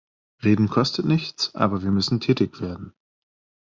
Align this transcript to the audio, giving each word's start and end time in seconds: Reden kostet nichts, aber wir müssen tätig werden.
Reden 0.43 0.67
kostet 0.67 1.05
nichts, 1.05 1.53
aber 1.53 1.83
wir 1.83 1.91
müssen 1.91 2.19
tätig 2.19 2.59
werden. 2.59 2.95